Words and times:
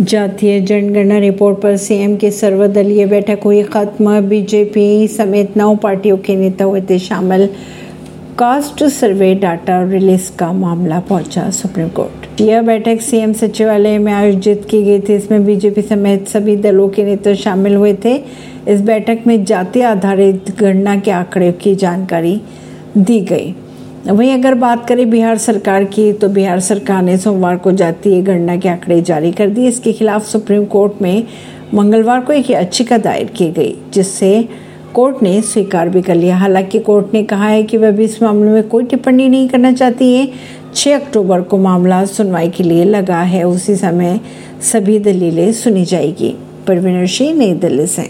जातीय 0.00 0.60
जनगणना 0.60 1.18
रिपोर्ट 1.18 1.58
पर 1.58 1.76
सीएम 1.76 2.16
की 2.16 2.30
सर्वदलीय 2.30 3.06
बैठक 3.06 3.40
हुई। 3.44 3.62
खत्म 3.62 4.20
बीजेपी 4.20 5.08
समेत 5.08 5.56
नौ 5.56 5.74
पार्टियों 5.74 6.16
के 6.18 6.36
नेता 6.36 6.64
हुए 6.64 6.80
थे 6.80 6.98
शामिल। 6.98 7.46
कास्ट 8.38 8.84
सर्वे 8.84 9.34
डाटा 9.34 9.82
रिलीज़ 9.90 10.30
का 10.36 10.52
मामला 10.52 11.00
पहुँचा 11.00 11.50
सुप्रीम 11.50 11.88
कोर्ट। 11.88 12.40
यह 12.40 12.62
बैठक 12.62 13.00
सीएम 13.00 13.32
सचिवालय 13.32 13.98
में 13.98 14.12
आयोजित 14.12 14.66
की 14.70 14.82
गई 14.82 15.00
थी। 15.00 15.14
इसमें 15.14 15.44
बीजेपी 15.46 15.82
समेत 15.82 16.28
सभी 16.28 16.56
दलों 16.56 16.88
के 16.88 17.04
नेता 17.04 17.34
शामिल 17.34 17.74
हुए 17.74 17.94
थे। 18.04 18.16
इस 18.68 18.80
बैठक 18.80 19.18
में 19.26 19.44
जाति 19.44 19.80
आधारित 19.80 20.56
गणना 20.60 20.96
के 20.96 21.10
आंकड़े 21.10 21.52
की 21.52 21.74
जानकारी 21.74 22.40
दी 22.98 23.20
गई। 23.20 23.54
वहीं 24.06 24.32
अगर 24.34 24.54
बात 24.54 24.88
करें 24.88 25.10
बिहार 25.10 25.38
सरकार 25.38 25.84
की 25.84 26.12
तो 26.12 26.28
बिहार 26.28 26.60
सरकार 26.60 27.02
ने 27.02 27.16
सोमवार 27.18 27.56
को 27.56 27.72
जातीय 27.72 28.22
गणना 28.22 28.56
के 28.56 28.68
आंकड़े 28.68 29.00
जारी 29.02 29.32
कर 29.32 29.48
दिए। 29.48 29.68
इसके 29.68 29.92
खिलाफ 29.92 30.26
सुप्रीम 30.26 30.64
कोर्ट 30.64 30.92
में 31.02 31.24
मंगलवार 31.74 32.20
को 32.20 32.32
एक 32.32 32.50
याचिका 32.50 32.98
दायर 32.98 33.24
की 33.24 33.50
गई, 33.50 33.74
जिससे 33.92 34.48
कोर्ट 34.94 35.22
ने 35.22 35.40
स्वीकार 35.42 35.88
भी 35.88 36.02
कर 36.02 36.14
लिया। 36.14 36.36
हालाँकि 36.36 36.78
कोर्ट 36.78 37.14
ने 37.14 37.22
कहा 37.22 37.48
है 37.48 37.62
कि 37.62 37.76
वह 37.76 37.90
भी 37.90 38.04
इस 38.04 38.22
मामले 38.22 38.50
में 38.50 38.62
कोई 38.68 38.84
टिप्पणी 38.84 39.28
नहीं 39.28 39.48
करना 39.48 39.72
चाहती 39.72 40.14
है। 40.14 40.28
6 40.74 40.94
अक्टूबर 40.94 41.40
को 41.40 41.58
मामला 41.58 42.04
सुनवाई 42.04 42.48
के 42.48 42.64
लिए 42.64 42.84
लगा 42.84 43.20
है, 43.22 43.44
उसी 43.44 43.76
समय 43.76 44.20
सभी 44.72 44.98
दलीलें 44.98 45.52
सुनी 45.52 45.84
जाएगी। 45.84 46.34
परवीनर 46.66 47.06
सिंह, 47.06 47.38
नई 47.38 47.52
दिल्ली 47.54 47.86
से। 47.86 48.06